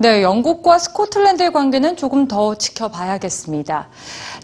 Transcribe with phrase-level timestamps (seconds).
[0.00, 3.88] 네, 영국과 스코틀랜드의 관계는 조금 더 지켜봐야겠습니다.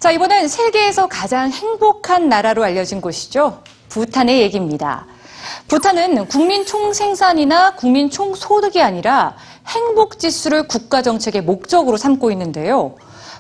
[0.01, 3.63] 자, 이번엔 세계에서 가장 행복한 나라로 알려진 곳이죠.
[3.89, 5.07] 부탄의 얘기입니다.
[5.69, 9.37] 부탄은 국민 총생산이나 국민 총소득이 아니라
[9.69, 12.97] 행복 지수를 국가 정책의 목적으로 삼고 있는데요.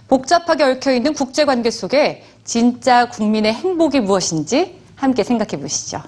[0.06, 6.00] 복잡하게 얽혀 있는 국제 관계 속에 진짜 국민의 행복이 무엇인지 함께 생각해 보시죠.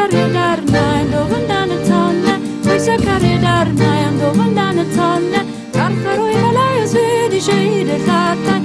[0.00, 5.40] carredar mai dovon dan tonne poi sa carredar mai dovon dan tonne
[5.72, 7.40] car feroi la la se di
[7.84, 8.59] de fatta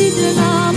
[0.00, 0.69] décidera.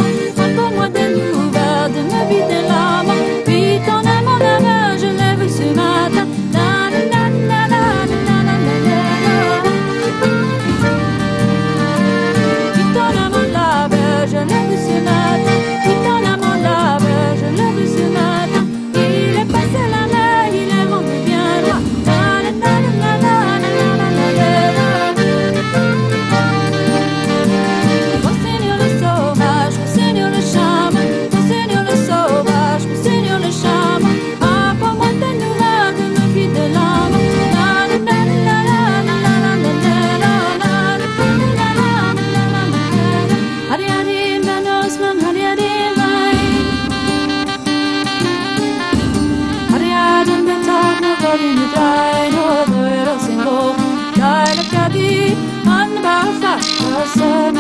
[51.40, 53.74] in the dine or the little single
[54.14, 55.34] dine of Kathy
[55.68, 57.53] on the battlefield.